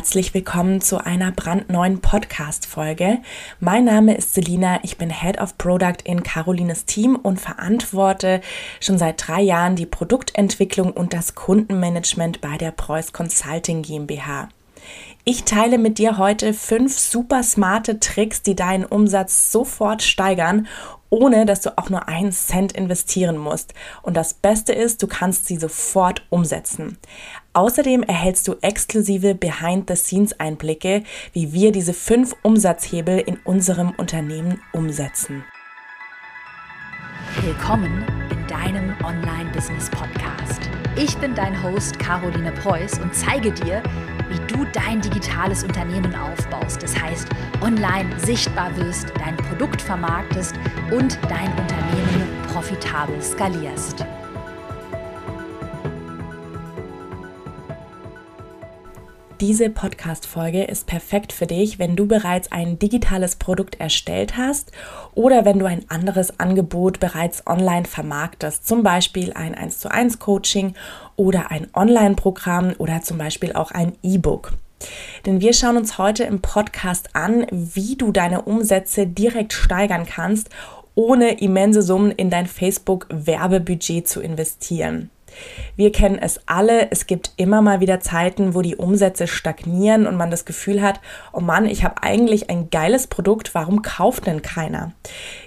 [0.00, 3.18] Herzlich willkommen zu einer brandneuen Podcast-Folge.
[3.60, 8.40] Mein Name ist Selina, ich bin Head of Product in Carolines Team und verantworte
[8.80, 14.48] schon seit drei Jahren die Produktentwicklung und das Kundenmanagement bei der Preuß Consulting GmbH.
[15.24, 20.66] Ich teile mit dir heute fünf super smarte Tricks, die deinen Umsatz sofort steigern
[21.10, 23.74] ohne dass du auch nur einen Cent investieren musst.
[24.02, 26.96] Und das Beste ist, du kannst sie sofort umsetzen.
[27.52, 31.02] Außerdem erhältst du exklusive Behind-the-Scenes-Einblicke,
[31.32, 35.44] wie wir diese fünf Umsatzhebel in unserem Unternehmen umsetzen.
[37.42, 40.60] Willkommen in deinem Online-Business-Podcast.
[40.96, 43.82] Ich bin dein Host Caroline Preuß und zeige dir,
[44.64, 46.82] dein digitales Unternehmen aufbaust.
[46.82, 47.28] Das heißt,
[47.60, 50.54] online sichtbar wirst, dein Produkt vermarktest
[50.90, 54.04] und dein Unternehmen profitabel skalierst.
[59.40, 64.70] Diese Podcast-Folge ist perfekt für dich, wenn du bereits ein digitales Produkt erstellt hast
[65.14, 70.18] oder wenn du ein anderes Angebot bereits online vermarktest, zum Beispiel ein 1 zu 1
[70.18, 70.74] Coaching
[71.20, 74.54] oder ein Online-Programm oder zum Beispiel auch ein E-Book.
[75.26, 80.48] Denn wir schauen uns heute im Podcast an, wie du deine Umsätze direkt steigern kannst,
[80.94, 85.10] ohne immense Summen in dein Facebook-Werbebudget zu investieren.
[85.76, 90.16] Wir kennen es alle, es gibt immer mal wieder Zeiten, wo die Umsätze stagnieren und
[90.16, 91.00] man das Gefühl hat,
[91.32, 94.92] oh Mann, ich habe eigentlich ein geiles Produkt, warum kauft denn keiner?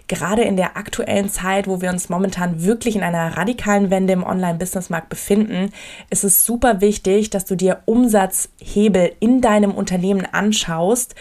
[0.07, 4.23] Gerade in der aktuellen Zeit, wo wir uns momentan wirklich in einer radikalen Wende im
[4.23, 5.71] Online-Businessmarkt befinden,
[6.09, 11.15] ist es super wichtig, dass du dir Umsatzhebel in deinem Unternehmen anschaust,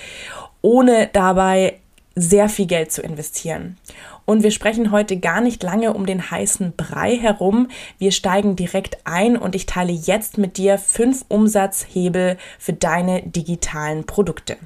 [0.62, 1.78] ohne dabei
[2.14, 3.78] sehr viel Geld zu investieren.
[4.24, 7.68] Und wir sprechen heute gar nicht lange um den heißen Brei herum.
[7.98, 14.04] Wir steigen direkt ein und ich teile jetzt mit dir fünf Umsatzhebel für deine digitalen
[14.04, 14.56] Produkte.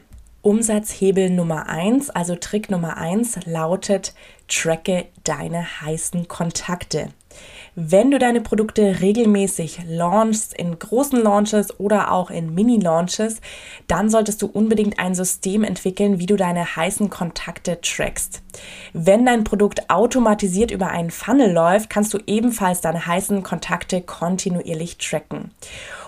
[0.47, 4.14] Umsatzhebel Nummer eins, also Trick Nummer eins, lautet,
[4.47, 7.08] tracke deine heißen Kontakte.
[7.74, 13.40] Wenn du deine Produkte regelmäßig launchst, in großen Launches oder auch in Mini-Launches,
[13.89, 18.40] dann solltest du unbedingt ein System entwickeln, wie du deine heißen Kontakte trackst.
[18.92, 24.96] Wenn dein Produkt automatisiert über einen Funnel läuft, kannst du ebenfalls deine heißen Kontakte kontinuierlich
[24.96, 25.51] tracken.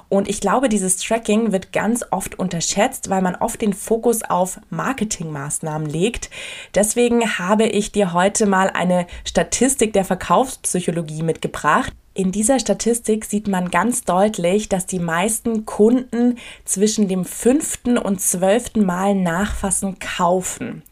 [0.08, 4.58] Und ich glaube, dieses Tracking wird ganz oft unterschätzt, weil man oft den Fokus auf
[4.70, 6.30] Marketingmaßnahmen legt.
[6.74, 11.92] Deswegen habe ich dir heute mal eine Statistik der Verkaufspsychologie mitgebracht.
[12.14, 18.20] In dieser Statistik sieht man ganz deutlich, dass die meisten Kunden zwischen dem fünften und
[18.20, 20.82] zwölften Mal nachfassen kaufen.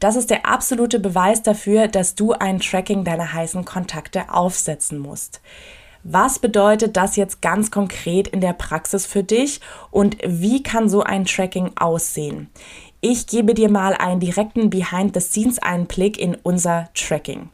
[0.00, 5.40] Das ist der absolute Beweis dafür, dass du ein Tracking deiner heißen Kontakte aufsetzen musst.
[6.08, 11.02] Was bedeutet das jetzt ganz konkret in der Praxis für dich und wie kann so
[11.02, 12.48] ein Tracking aussehen?
[13.00, 17.48] Ich gebe dir mal einen direkten Behind-the-Scenes-Einblick in unser Tracking.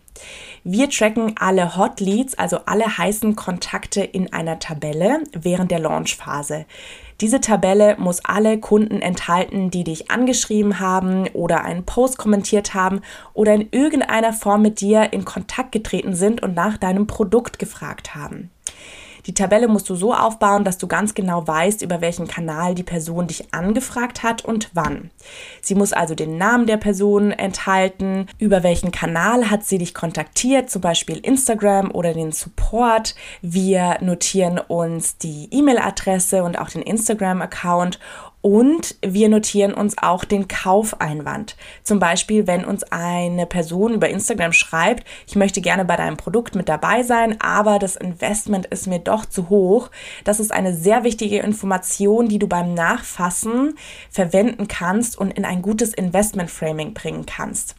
[0.65, 6.67] Wir tracken alle Hot Leads, also alle heißen Kontakte in einer Tabelle während der Launchphase.
[7.23, 13.01] Diese Tabelle muss alle Kunden enthalten, die dich angeschrieben haben oder einen Post kommentiert haben
[13.33, 18.17] oder in irgendeiner Form mit dir in Kontakt getreten sind und nach deinem Produkt gefragt
[18.17, 18.51] haben.
[19.27, 22.83] Die Tabelle musst du so aufbauen, dass du ganz genau weißt, über welchen Kanal die
[22.83, 25.11] Person dich angefragt hat und wann.
[25.61, 30.71] Sie muss also den Namen der Person enthalten, über welchen Kanal hat sie dich kontaktiert,
[30.71, 33.15] zum Beispiel Instagram oder den Support.
[33.41, 37.99] Wir notieren uns die E-Mail-Adresse und auch den Instagram-Account
[38.43, 41.57] und wir notieren uns auch den Kaufeinwand.
[41.85, 46.57] Zum Beispiel, wenn uns eine Person über Instagram schreibt, ich möchte gerne bei deinem Produkt
[46.57, 49.91] mit dabei sein, aber das Investment ist mir doch zu hoch.
[50.25, 53.75] Das ist eine sehr wichtige Information, die du beim Nachfassen
[54.11, 57.77] verwenden kannst und in ein gutes Investment Framing bringen kannst.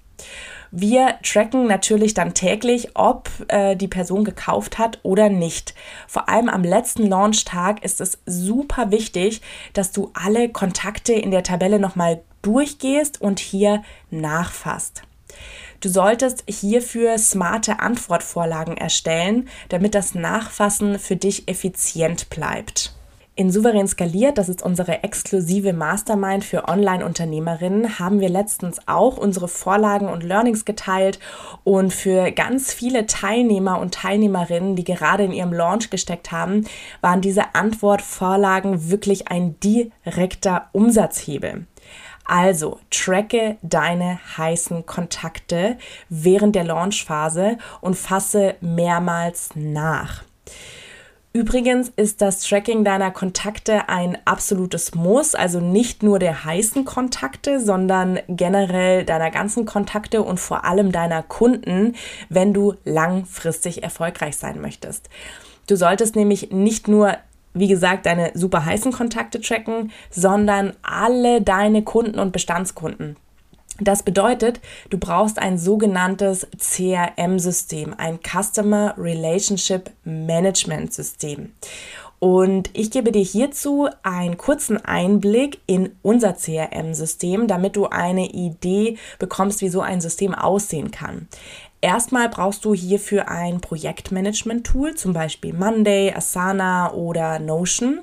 [0.76, 5.76] Wir tracken natürlich dann täglich, ob äh, die Person gekauft hat oder nicht.
[6.08, 11.44] Vor allem am letzten Launchtag ist es super wichtig, dass du alle Kontakte in der
[11.44, 15.04] Tabelle nochmal durchgehst und hier nachfasst.
[15.80, 22.96] Du solltest hierfür smarte Antwortvorlagen erstellen, damit das Nachfassen für dich effizient bleibt.
[23.36, 29.48] In Souverän skaliert, das ist unsere exklusive Mastermind für Online-Unternehmerinnen, haben wir letztens auch unsere
[29.48, 31.18] Vorlagen und Learnings geteilt
[31.64, 36.66] und für ganz viele Teilnehmer und Teilnehmerinnen, die gerade in ihrem Launch gesteckt haben,
[37.02, 41.66] waren diese Antwortvorlagen wirklich ein direkter Umsatzhebel.
[42.26, 45.78] Also tracke deine heißen Kontakte
[46.08, 50.24] während der Launchphase und fasse mehrmals nach.
[51.36, 57.60] Übrigens ist das Tracking deiner Kontakte ein absolutes Muss, also nicht nur der heißen Kontakte,
[57.60, 61.96] sondern generell deiner ganzen Kontakte und vor allem deiner Kunden,
[62.30, 65.10] wenn du langfristig erfolgreich sein möchtest.
[65.66, 67.18] Du solltest nämlich nicht nur
[67.56, 73.16] wie gesagt, deine super heißen Kontakte tracken, sondern alle deine Kunden und Bestandskunden.
[73.84, 81.54] Das bedeutet, du brauchst ein sogenanntes CRM-System, ein Customer Relationship Management System.
[82.20, 88.98] Und ich gebe dir hierzu einen kurzen Einblick in unser CRM-System, damit du eine Idee
[89.20, 91.28] bekommst, wie so ein System aussehen kann.
[91.84, 98.00] Erstmal brauchst du hierfür ein Projektmanagement-Tool, zum Beispiel Monday, Asana oder Notion.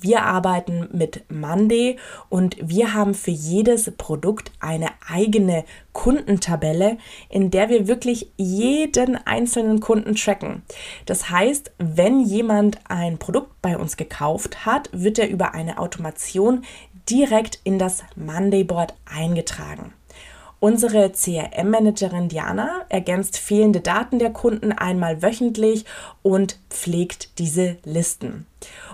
[0.00, 1.96] Wir arbeiten mit Monday
[2.28, 9.80] und wir haben für jedes Produkt eine eigene Kundentabelle, in der wir wirklich jeden einzelnen
[9.80, 10.62] Kunden tracken.
[11.06, 16.62] Das heißt, wenn jemand ein Produkt bei uns gekauft hat, wird er über eine Automation
[17.10, 19.94] direkt in das Monday Board eingetragen.
[20.58, 25.84] Unsere CRM-Managerin Diana ergänzt fehlende Daten der Kunden einmal wöchentlich
[26.22, 28.46] und pflegt diese Listen.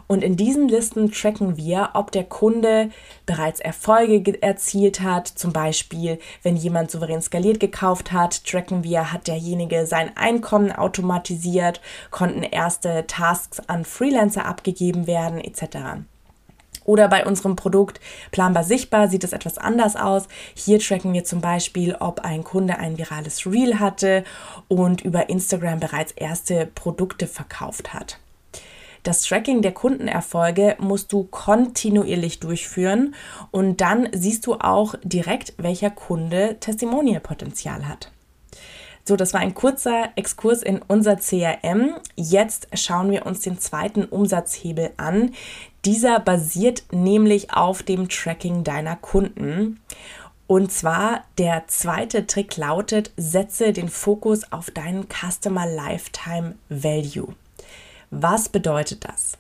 [0.09, 2.91] Und in diesen Listen tracken wir, ob der Kunde
[3.27, 5.29] bereits Erfolge erzielt hat.
[5.29, 11.81] Zum Beispiel, wenn jemand souverän skaliert gekauft hat, tracken wir, hat derjenige sein Einkommen automatisiert,
[12.11, 16.03] konnten erste Tasks an Freelancer abgegeben werden, etc.
[16.85, 18.01] Oder bei unserem Produkt
[18.31, 20.29] Planbar Sichtbar sieht es etwas anders aus.
[20.55, 24.25] Hier tracken wir zum Beispiel, ob ein Kunde ein virales Reel hatte
[24.69, 28.19] und über Instagram bereits erste Produkte verkauft hat.
[29.03, 33.17] Das Tracking der Kundenerfolge musst du kontinuierlich durchführen
[33.51, 38.13] und dann siehst du auch direkt, welcher Kunde Testimonial-Potenzial hat.
[39.05, 41.97] So, das war ein kurzer Exkurs in unser CRM.
[42.15, 45.33] Jetzt schauen wir uns den zweiten Umsatzhebel an.
[45.85, 49.81] Dieser basiert nämlich auf dem Tracking deiner Kunden.
[50.47, 57.35] Und zwar der zweite Trick lautet, setze den Fokus auf deinen Customer Lifetime Value.
[58.11, 59.39] Was bedeutet das?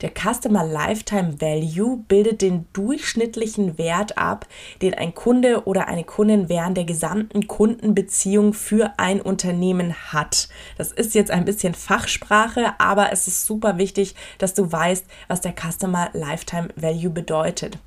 [0.00, 4.46] Der Customer Lifetime Value bildet den durchschnittlichen Wert ab,
[4.82, 10.48] den ein Kunde oder eine Kundin während der gesamten Kundenbeziehung für ein Unternehmen hat.
[10.78, 15.40] Das ist jetzt ein bisschen Fachsprache, aber es ist super wichtig, dass du weißt, was
[15.40, 17.78] der Customer Lifetime Value bedeutet.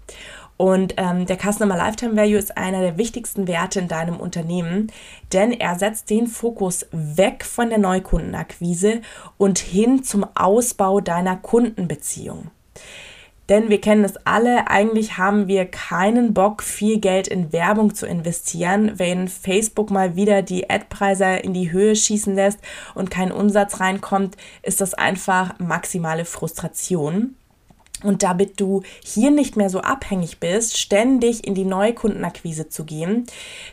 [0.63, 4.93] Und ähm, der Customer Lifetime Value ist einer der wichtigsten Werte in deinem Unternehmen,
[5.33, 9.01] denn er setzt den Fokus weg von der Neukundenakquise
[9.37, 12.49] und hin zum Ausbau deiner Kundenbeziehung.
[13.49, 18.05] Denn wir kennen es alle, eigentlich haben wir keinen Bock, viel Geld in Werbung zu
[18.05, 18.93] investieren.
[18.95, 22.59] Wenn Facebook mal wieder die Ad-Preise in die Höhe schießen lässt
[22.95, 27.35] und kein Umsatz reinkommt, ist das einfach maximale Frustration.
[28.03, 33.25] Und damit du hier nicht mehr so abhängig bist, ständig in die Neukundenakquise zu gehen,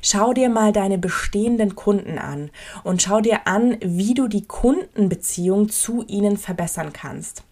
[0.03, 2.51] schau dir mal deine bestehenden Kunden an
[2.85, 7.43] und schau dir an, wie du die Kundenbeziehung zu ihnen verbessern kannst.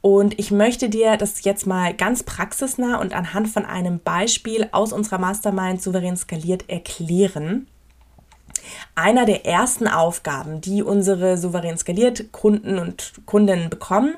[0.00, 4.92] Und ich möchte dir das jetzt mal ganz praxisnah und anhand von einem Beispiel aus
[4.92, 7.66] unserer Mastermind souverän skaliert erklären.
[8.94, 14.14] Einer der ersten Aufgaben, die unsere souverän skaliert Kunden und Kundinnen bekommen,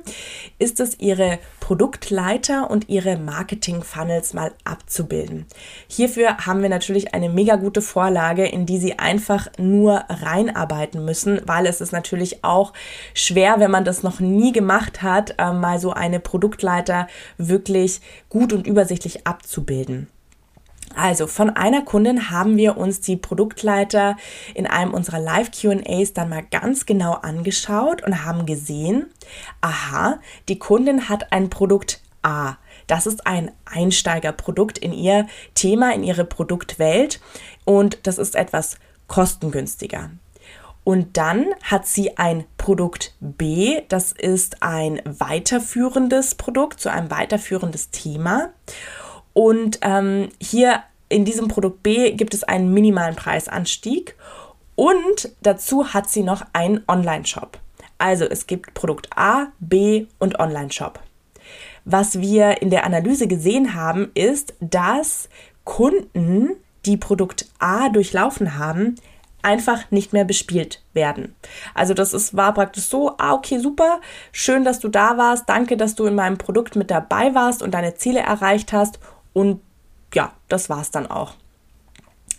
[0.59, 5.47] ist es, ihre Produktleiter und ihre Marketing-Funnels mal abzubilden.
[5.87, 11.41] Hierfür haben wir natürlich eine mega gute Vorlage, in die sie einfach nur reinarbeiten müssen,
[11.47, 12.73] weil es ist natürlich auch
[13.15, 17.07] schwer, wenn man das noch nie gemacht hat, äh, mal so eine Produktleiter
[17.39, 20.09] wirklich gut und übersichtlich abzubilden.
[20.95, 24.17] Also von einer Kundin haben wir uns die Produktleiter
[24.55, 29.07] in einem unserer Live-QAs dann mal ganz genau angeschaut und haben gesehen,
[29.61, 30.19] aha,
[30.49, 32.57] die Kundin hat ein Produkt A.
[32.87, 37.21] Das ist ein Einsteigerprodukt in ihr Thema, in ihre Produktwelt
[37.65, 40.11] und das ist etwas kostengünstiger.
[40.83, 47.91] Und dann hat sie ein Produkt B, das ist ein weiterführendes Produkt zu einem weiterführendes
[47.91, 48.51] Thema.
[49.33, 54.17] Und ähm, hier in diesem Produkt B gibt es einen minimalen Preisanstieg
[54.77, 57.59] und dazu hat sie noch einen Online-Shop.
[57.99, 61.01] Also es gibt Produkt A, B und Online-Shop.
[61.85, 65.29] Was wir in der Analyse gesehen haben, ist, dass
[65.65, 66.51] Kunden,
[66.87, 68.95] die Produkt A durchlaufen haben,
[69.43, 71.35] einfach nicht mehr bespielt werden.
[71.75, 74.01] Also das ist, war praktisch so, ah, okay, super,
[74.33, 77.73] schön, dass du da warst, danke, dass du in meinem Produkt mit dabei warst und
[77.73, 78.99] deine Ziele erreicht hast
[79.33, 79.61] und
[80.15, 81.35] ja, das war es dann auch.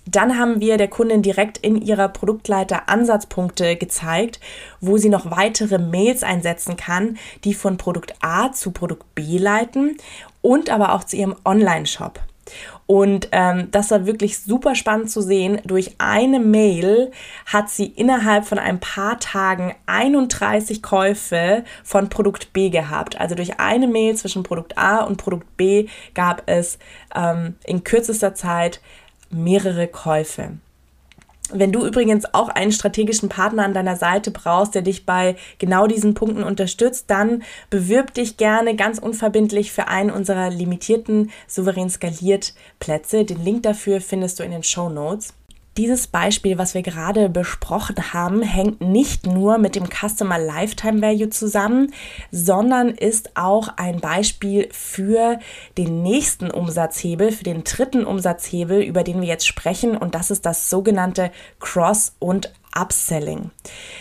[0.06, 4.40] Dann haben wir der Kundin direkt in ihrer Produktleiter Ansatzpunkte gezeigt,
[4.80, 9.98] wo sie noch weitere Mails einsetzen kann, die von Produkt A zu Produkt B leiten
[10.42, 12.20] und aber auch zu ihrem Online-Shop.
[12.92, 15.62] Und ähm, das war wirklich super spannend zu sehen.
[15.64, 17.12] Durch eine Mail
[17.46, 23.18] hat sie innerhalb von ein paar Tagen 31 Käufe von Produkt B gehabt.
[23.18, 26.80] Also durch eine Mail zwischen Produkt A und Produkt B gab es
[27.16, 28.82] ähm, in kürzester Zeit
[29.30, 30.58] mehrere Käufe.
[31.54, 35.88] Wenn du übrigens auch einen strategischen Partner an deiner Seite brauchst, der dich bei genau
[35.88, 42.54] diesen Punkten unterstützt, dann bewirb dich gerne ganz unverbindlich für einen unserer limitierten souverän skaliert
[42.80, 43.26] Plätze.
[43.26, 45.34] Den Link dafür findest du in den Show Notes.
[45.78, 51.30] Dieses Beispiel, was wir gerade besprochen haben, hängt nicht nur mit dem Customer Lifetime Value
[51.30, 51.94] zusammen,
[52.30, 55.40] sondern ist auch ein Beispiel für
[55.78, 59.96] den nächsten Umsatzhebel, für den dritten Umsatzhebel, über den wir jetzt sprechen.
[59.96, 63.52] Und das ist das sogenannte Cross- und Upselling.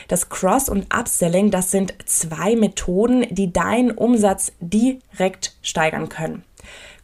[0.08, 6.44] Das Cross- und Upselling, das sind zwei Methoden, die deinen Umsatz direkt steigern können.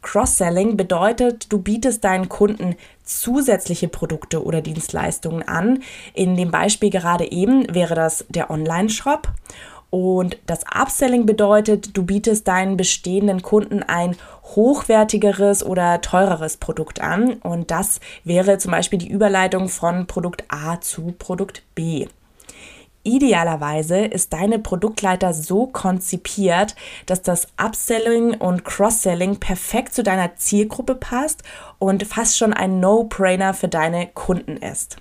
[0.01, 5.83] Cross-Selling bedeutet, du bietest deinen Kunden zusätzliche Produkte oder Dienstleistungen an.
[6.13, 9.29] In dem Beispiel gerade eben wäre das der Online-Shop.
[9.89, 17.33] Und das Upselling bedeutet, du bietest deinen bestehenden Kunden ein hochwertigeres oder teureres Produkt an.
[17.35, 22.07] Und das wäre zum Beispiel die Überleitung von Produkt A zu Produkt B.
[23.07, 30.93] Idealerweise ist deine Produktleiter so konzipiert, dass das Upselling und Cross-Selling perfekt zu deiner Zielgruppe
[30.93, 31.41] passt
[31.79, 34.97] und fast schon ein No-Brainer für deine Kunden ist.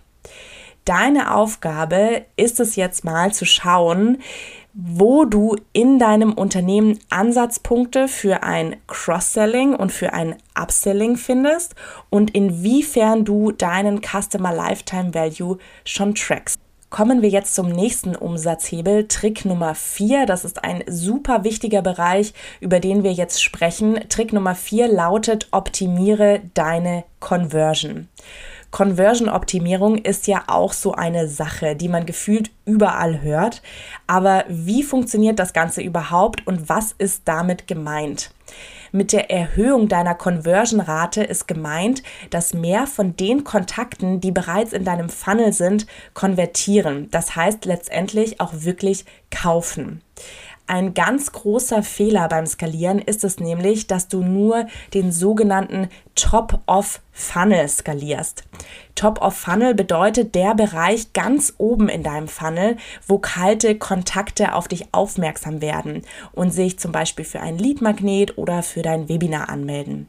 [0.85, 4.19] Deine Aufgabe ist es jetzt mal zu schauen,
[4.73, 11.75] wo du in deinem Unternehmen Ansatzpunkte für ein Cross-Selling und für ein Upselling findest
[12.09, 16.61] und inwiefern du deinen Customer Lifetime Value schon trackst.
[16.89, 20.25] Kommen wir jetzt zum nächsten Umsatzhebel, Trick Nummer 4.
[20.25, 23.99] Das ist ein super wichtiger Bereich, über den wir jetzt sprechen.
[24.09, 28.09] Trick Nummer 4 lautet, optimiere deine Conversion.
[28.71, 33.63] Conversion-Optimierung ist ja auch so eine Sache, die man gefühlt überall hört.
[34.07, 38.31] Aber wie funktioniert das Ganze überhaupt und was ist damit gemeint?
[38.97, 44.87] Mit der Erhöhung deiner Conversion-Rate ist gemeint, dass mehr von den Kontakten, die bereits in
[44.87, 47.11] deinem Funnel sind, konvertieren.
[47.11, 50.01] Das heißt letztendlich auch wirklich kaufen.
[50.69, 57.69] Ein ganz großer Fehler beim Skalieren ist es nämlich, dass du nur den sogenannten Top-of-Funnel
[57.69, 58.43] skalierst.
[58.97, 65.61] Top-of-Funnel bedeutet der Bereich ganz oben in deinem Funnel, wo kalte Kontakte auf dich aufmerksam
[65.61, 70.09] werden und sich zum Beispiel für ein Lead-Magnet oder für dein Webinar anmelden.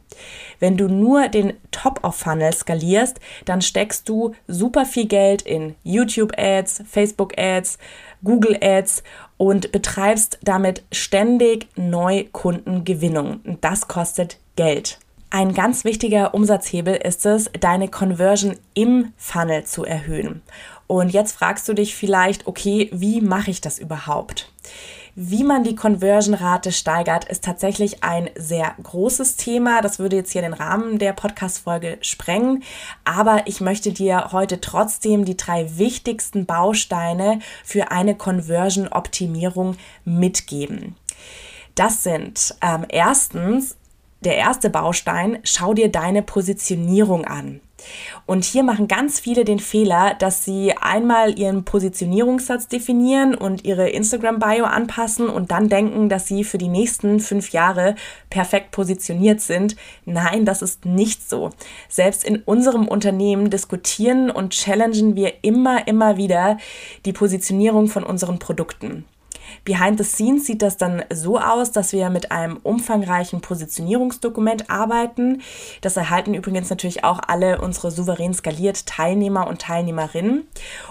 [0.58, 7.78] Wenn du nur den Top-of-Funnel skalierst, dann steckst du super viel Geld in YouTube-Ads, Facebook-Ads,
[8.24, 9.04] Google Ads
[9.38, 13.40] und betreibst damit ständig Neukundengewinnung.
[13.44, 14.98] Und das kostet Geld.
[15.30, 20.42] Ein ganz wichtiger Umsatzhebel ist es, deine Conversion im Funnel zu erhöhen.
[20.86, 24.50] Und jetzt fragst du dich vielleicht, okay, wie mache ich das überhaupt?
[25.14, 29.82] Wie man die Conversion-Rate steigert, ist tatsächlich ein sehr großes Thema.
[29.82, 32.62] Das würde jetzt hier den Rahmen der Podcast-Folge sprengen.
[33.04, 40.96] Aber ich möchte dir heute trotzdem die drei wichtigsten Bausteine für eine Conversion-Optimierung mitgeben.
[41.74, 43.76] Das sind ähm, erstens
[44.20, 47.60] der erste Baustein, schau dir deine Positionierung an.
[48.26, 53.88] Und hier machen ganz viele den Fehler, dass sie einmal ihren Positionierungssatz definieren und ihre
[53.88, 57.94] Instagram-Bio anpassen und dann denken, dass sie für die nächsten fünf Jahre
[58.30, 59.76] perfekt positioniert sind.
[60.04, 61.50] Nein, das ist nicht so.
[61.88, 66.58] Selbst in unserem Unternehmen diskutieren und challengen wir immer, immer wieder
[67.04, 69.04] die Positionierung von unseren Produkten.
[69.64, 75.42] Behind the scenes sieht das dann so aus, dass wir mit einem umfangreichen Positionierungsdokument arbeiten.
[75.80, 80.46] Das erhalten übrigens natürlich auch alle unsere souverän skaliert Teilnehmer und Teilnehmerinnen.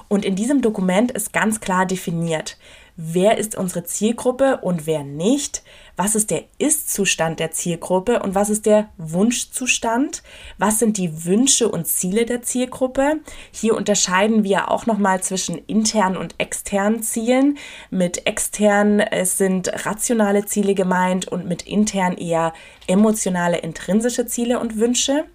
[0.08, 2.58] Und in diesem Dokument ist ganz klar definiert,
[2.98, 5.64] wer ist unsere Zielgruppe und wer nicht,
[5.96, 10.24] was ist der Ist-Zustand der Zielgruppe und was ist der Wunschzustand,
[10.58, 13.20] was sind die Wünsche und Ziele der Zielgruppe.
[13.52, 17.58] Hier unterscheiden wir auch nochmal zwischen internen und externen Zielen.
[17.90, 22.54] Mit externen es sind rationale Ziele gemeint und mit intern eher
[22.88, 25.26] emotionale, intrinsische Ziele und Wünsche.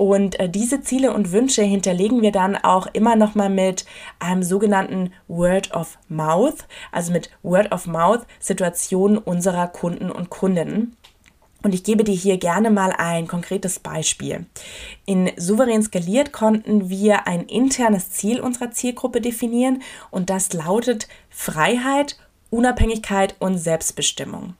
[0.00, 3.84] Und äh, diese Ziele und Wünsche hinterlegen wir dann auch immer noch mal mit
[4.18, 10.96] einem sogenannten Word of Mouth, also mit Word of Mouth Situationen unserer Kunden und Kundinnen.
[11.62, 14.46] Und ich gebe dir hier gerne mal ein konkretes Beispiel.
[15.04, 22.16] In Souverän skaliert konnten wir ein internes Ziel unserer Zielgruppe definieren und das lautet Freiheit
[22.50, 24.54] Unabhängigkeit und Selbstbestimmung.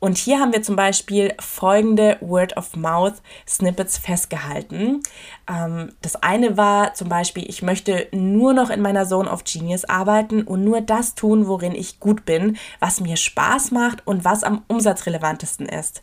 [0.00, 5.02] Und hier haben wir zum Beispiel folgende Word-of-Mouth-Snippets festgehalten.
[5.48, 9.84] Ähm, das eine war zum Beispiel, ich möchte nur noch in meiner Zone of Genius
[9.84, 14.42] arbeiten und nur das tun, worin ich gut bin, was mir Spaß macht und was
[14.42, 16.02] am umsatzrelevantesten ist.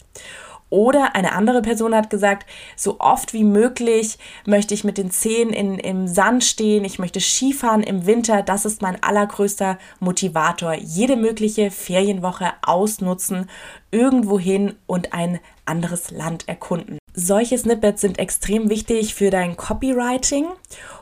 [0.72, 5.52] Oder eine andere Person hat gesagt, so oft wie möglich möchte ich mit den Zehen
[5.52, 10.74] in, im Sand stehen, ich möchte Skifahren im Winter, das ist mein allergrößter Motivator.
[10.74, 13.50] Jede mögliche Ferienwoche ausnutzen,
[13.92, 16.98] irgendwo hin und ein anderes Land erkunden.
[17.14, 20.46] Solche Snippets sind extrem wichtig für dein Copywriting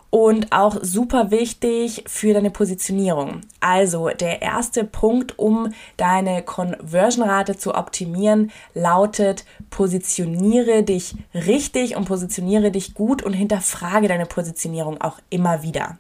[0.10, 3.42] und auch super wichtig für deine Positionierung.
[3.60, 12.72] Also der erste Punkt, um deine Conversion-Rate zu optimieren, lautet, positioniere dich richtig und positioniere
[12.72, 15.98] dich gut und hinterfrage deine Positionierung auch immer wieder.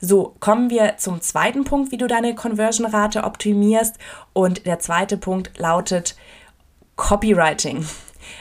[0.00, 3.96] So, kommen wir zum zweiten Punkt, wie du deine Conversion-Rate optimierst.
[4.32, 6.14] Und der zweite Punkt lautet
[6.96, 7.86] Copywriting.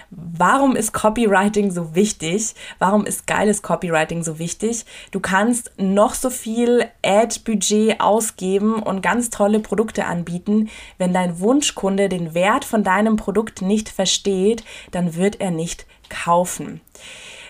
[0.09, 2.53] Warum ist Copywriting so wichtig?
[2.79, 4.85] Warum ist geiles Copywriting so wichtig?
[5.11, 10.69] Du kannst noch so viel Ad-Budget ausgeben und ganz tolle Produkte anbieten.
[10.97, 16.81] Wenn dein Wunschkunde den Wert von deinem Produkt nicht versteht, dann wird er nicht kaufen.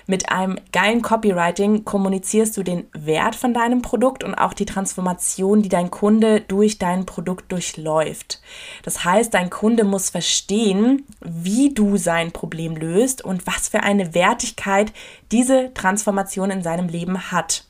[0.06, 5.62] Mit einem geilen Copywriting kommunizierst du den Wert von deinem Produkt und auch die Transformation,
[5.62, 8.42] die dein Kunde durch dein Produkt durchläuft.
[8.84, 14.14] Das heißt, dein Kunde muss verstehen, wie du sein Problem löst und was für eine
[14.14, 14.92] Wertigkeit
[15.32, 17.66] diese Transformation in seinem Leben hat.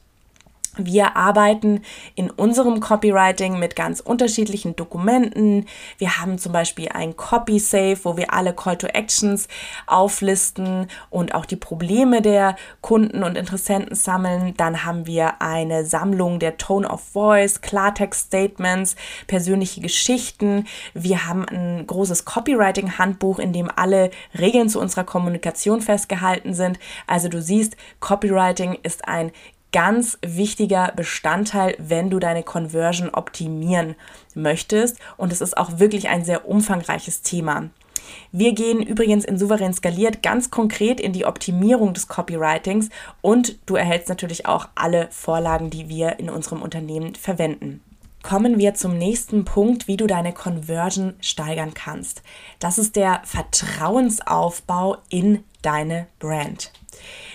[0.78, 1.84] Wir arbeiten
[2.16, 5.68] in unserem Copywriting mit ganz unterschiedlichen Dokumenten.
[6.00, 9.48] Wir haben zum Beispiel ein Copy Safe, wo wir alle Call to Actions
[9.86, 14.56] auflisten und auch die Probleme der Kunden und Interessenten sammeln.
[14.58, 18.96] Dann haben wir eine Sammlung der Tone of Voice, Klartext Statements,
[19.28, 20.66] persönliche Geschichten.
[20.96, 26.80] Wir haben ein großes Copywriting Handbuch, in dem alle Regeln zu unserer Kommunikation festgehalten sind.
[27.06, 29.32] Also du siehst, Copywriting ist ein
[29.74, 33.96] ganz wichtiger Bestandteil, wenn du deine Conversion optimieren
[34.36, 34.98] möchtest.
[35.18, 37.70] Und es ist auch wirklich ein sehr umfangreiches Thema.
[38.32, 42.90] Wir gehen übrigens in Souverän skaliert ganz konkret in die Optimierung des Copywritings
[43.22, 47.82] und du erhältst natürlich auch alle Vorlagen, die wir in unserem Unternehmen verwenden.
[48.22, 52.24] Kommen wir zum nächsten Punkt, wie du deine Conversion steigern kannst.
[52.60, 56.72] Das ist der Vertrauensaufbau in deine Brand.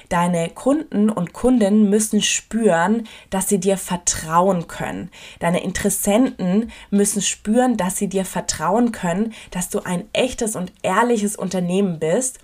[0.09, 5.11] Deine Kunden und Kunden müssen spüren, dass sie dir vertrauen können.
[5.39, 11.37] Deine Interessenten müssen spüren, dass sie dir vertrauen können, dass du ein echtes und ehrliches
[11.37, 12.39] Unternehmen bist.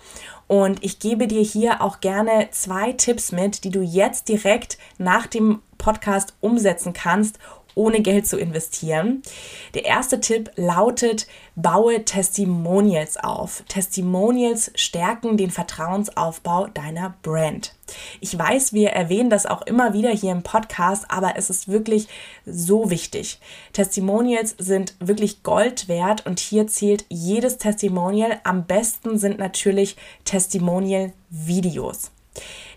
[0.46, 5.26] Und ich gebe dir hier auch gerne zwei Tipps mit, die du jetzt direkt nach
[5.26, 7.38] dem Podcast umsetzen kannst,
[7.74, 9.22] ohne Geld zu investieren.
[9.74, 13.62] Der erste Tipp lautet, baue Testimonials auf.
[13.68, 17.74] Testimonials stärken den Vertrauensaufbau deiner Brand.
[18.20, 22.08] Ich weiß, wir erwähnen das auch immer wieder hier im Podcast, aber es ist wirklich
[22.46, 23.38] so wichtig.
[23.72, 28.40] Testimonials sind wirklich Gold wert und hier zählt jedes Testimonial.
[28.44, 32.10] Am besten sind natürlich Testimonial-Videos.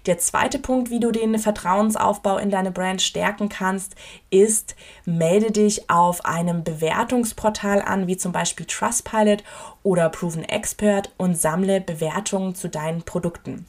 [0.07, 3.95] Der zweite Punkt, wie du den Vertrauensaufbau in deine Brand stärken kannst,
[4.29, 9.43] ist, melde dich auf einem Bewertungsportal an, wie zum Beispiel Trustpilot
[9.83, 13.65] oder Proven Expert und sammle Bewertungen zu deinen Produkten.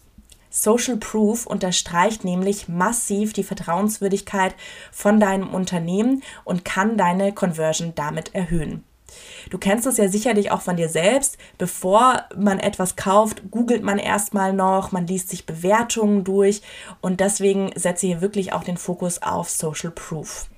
[0.48, 4.54] Social Proof unterstreicht nämlich massiv die Vertrauenswürdigkeit
[4.92, 8.84] von deinem Unternehmen und kann deine Conversion damit erhöhen.
[9.50, 11.38] Du kennst es ja sicherlich auch von dir selbst.
[11.56, 16.62] Bevor man etwas kauft, googelt man erstmal noch, man liest sich Bewertungen durch
[17.00, 20.48] und deswegen setze hier wirklich auch den Fokus auf Social Proof.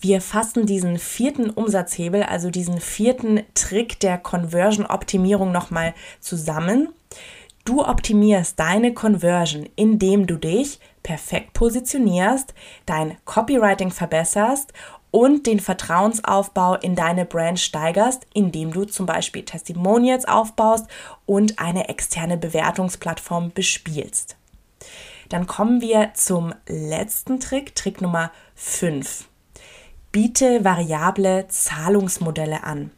[0.00, 6.88] Wir fassen diesen vierten Umsatzhebel, also diesen vierten Trick der Conversion-Optimierung nochmal zusammen.
[7.66, 12.54] Du optimierst deine Conversion, indem du dich perfekt positionierst,
[12.86, 14.72] dein Copywriting verbesserst
[15.10, 20.86] und den Vertrauensaufbau in deine Brand steigerst, indem du zum Beispiel Testimonials aufbaust
[21.26, 24.36] und eine externe Bewertungsplattform bespielst.
[25.28, 29.28] Dann kommen wir zum letzten Trick, Trick Nummer 5.
[30.12, 32.90] Biete variable Zahlungsmodelle an.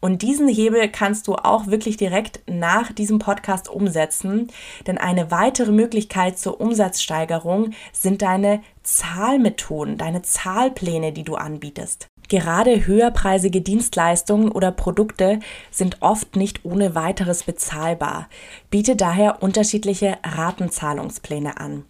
[0.00, 4.48] Und diesen Hebel kannst du auch wirklich direkt nach diesem Podcast umsetzen,
[4.86, 12.06] denn eine weitere Möglichkeit zur Umsatzsteigerung sind deine Zahlmethoden, deine Zahlpläne, die du anbietest.
[12.30, 18.28] Gerade höherpreisige Dienstleistungen oder Produkte sind oft nicht ohne weiteres bezahlbar.
[18.70, 21.84] Biete daher unterschiedliche Ratenzahlungspläne an.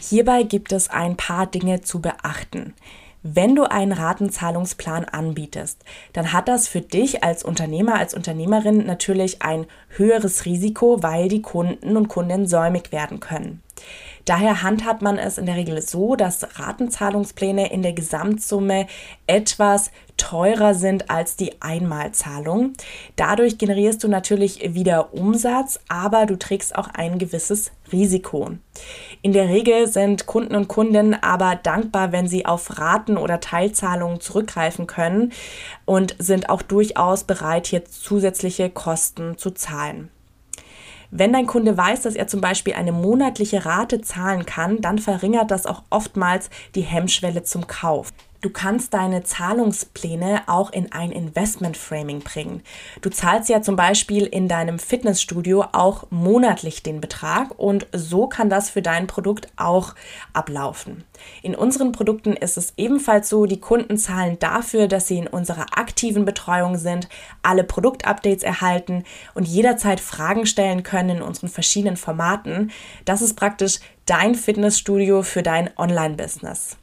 [0.00, 2.74] Hierbei gibt es ein paar Dinge zu beachten.
[3.26, 5.82] Wenn du einen Ratenzahlungsplan anbietest,
[6.12, 11.40] dann hat das für dich als Unternehmer, als Unternehmerin natürlich ein höheres Risiko, weil die
[11.40, 13.62] Kunden und Kundinnen säumig werden können.
[14.26, 18.88] Daher handhabt man es in der Regel so, dass Ratenzahlungspläne in der Gesamtsumme
[19.26, 22.72] etwas teurer sind als die Einmalzahlung.
[23.16, 28.50] Dadurch generierst du natürlich wieder Umsatz, aber du trägst auch ein gewisses Risiko.
[29.22, 34.20] In der Regel sind Kunden und Kundinnen aber dankbar, wenn sie auf Raten oder Teilzahlungen
[34.20, 35.32] zurückgreifen können
[35.84, 40.10] und sind auch durchaus bereit, hier zusätzliche Kosten zu zahlen.
[41.16, 45.52] Wenn dein Kunde weiß, dass er zum Beispiel eine monatliche Rate zahlen kann, dann verringert
[45.52, 48.12] das auch oftmals die Hemmschwelle zum Kauf.
[48.44, 52.62] Du kannst deine Zahlungspläne auch in ein Investment Framing bringen.
[53.00, 58.50] Du zahlst ja zum Beispiel in deinem Fitnessstudio auch monatlich den Betrag und so kann
[58.50, 59.94] das für dein Produkt auch
[60.34, 61.04] ablaufen.
[61.40, 65.78] In unseren Produkten ist es ebenfalls so, die Kunden zahlen dafür, dass sie in unserer
[65.78, 67.08] aktiven Betreuung sind,
[67.40, 72.72] alle Produktupdates erhalten und jederzeit Fragen stellen können in unseren verschiedenen Formaten.
[73.06, 76.76] Das ist praktisch dein Fitnessstudio für dein Online-Business.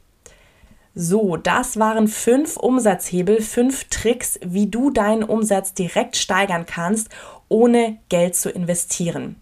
[0.94, 7.08] So, das waren fünf Umsatzhebel, fünf Tricks, wie du deinen Umsatz direkt steigern kannst,
[7.48, 9.36] ohne Geld zu investieren.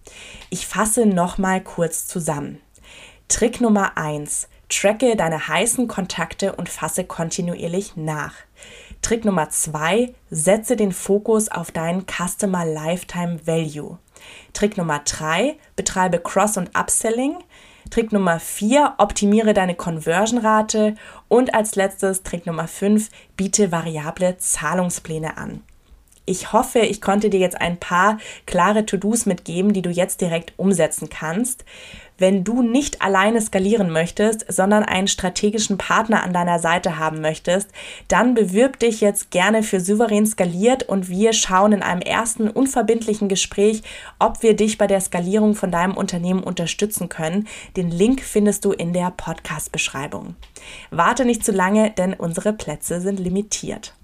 [0.50, 2.60] Ich fasse nochmal kurz zusammen.
[3.26, 8.34] Trick Nummer eins: Tracke deine heißen Kontakte und fasse kontinuierlich nach.
[9.02, 13.98] Trick Nummer zwei: Setze den Fokus auf deinen Customer Lifetime Value.
[14.52, 17.38] Trick Nummer drei: Betreibe Cross- und Upselling.
[17.88, 20.94] Trick Nummer 4, optimiere deine Conversion-Rate.
[21.28, 25.62] Und als letztes, Trick Nummer 5, biete variable Zahlungspläne an.
[26.26, 30.52] Ich hoffe, ich konnte dir jetzt ein paar klare To-Dos mitgeben, die du jetzt direkt
[30.58, 31.64] umsetzen kannst.
[32.20, 37.70] Wenn du nicht alleine skalieren möchtest, sondern einen strategischen Partner an deiner Seite haben möchtest,
[38.08, 43.30] dann bewirb dich jetzt gerne für souverän skaliert und wir schauen in einem ersten unverbindlichen
[43.30, 43.82] Gespräch,
[44.18, 47.48] ob wir dich bei der Skalierung von deinem Unternehmen unterstützen können.
[47.78, 50.34] Den Link findest du in der Podcast-Beschreibung.
[50.90, 53.94] Warte nicht zu lange, denn unsere Plätze sind limitiert.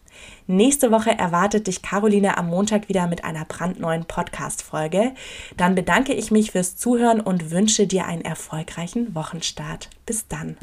[0.47, 5.13] Nächste Woche erwartet dich Caroline am Montag wieder mit einer brandneuen Podcast-Folge.
[5.57, 9.91] Dann bedanke ich mich fürs Zuhören und wünsche dir einen erfolgreichen Wochenstart.
[10.07, 10.57] Bis dann.